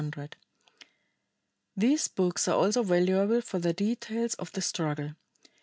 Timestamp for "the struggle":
4.53-5.11